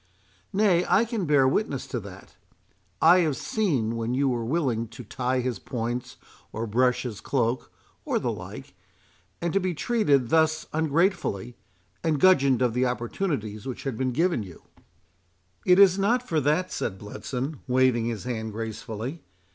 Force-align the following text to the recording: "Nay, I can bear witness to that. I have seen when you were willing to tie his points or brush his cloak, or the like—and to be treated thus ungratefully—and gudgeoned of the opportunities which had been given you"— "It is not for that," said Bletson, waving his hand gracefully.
"Nay, 0.51 0.83
I 0.89 1.05
can 1.05 1.25
bear 1.27 1.47
witness 1.47 1.85
to 1.85 1.99
that. 1.99 2.35
I 3.03 3.19
have 3.19 3.37
seen 3.37 3.95
when 3.95 4.15
you 4.15 4.29
were 4.29 4.43
willing 4.43 4.87
to 4.87 5.03
tie 5.03 5.41
his 5.41 5.59
points 5.59 6.17
or 6.51 6.65
brush 6.65 7.03
his 7.03 7.21
cloak, 7.21 7.71
or 8.03 8.17
the 8.17 8.31
like—and 8.31 9.53
to 9.53 9.59
be 9.59 9.75
treated 9.75 10.29
thus 10.29 10.65
ungratefully—and 10.73 12.19
gudgeoned 12.19 12.63
of 12.63 12.73
the 12.73 12.87
opportunities 12.87 13.67
which 13.67 13.83
had 13.83 13.95
been 13.95 14.11
given 14.11 14.41
you"— 14.41 14.63
"It 15.67 15.77
is 15.77 15.99
not 15.99 16.27
for 16.27 16.41
that," 16.41 16.71
said 16.71 16.97
Bletson, 16.97 17.59
waving 17.67 18.05
his 18.05 18.23
hand 18.23 18.53
gracefully. 18.53 19.21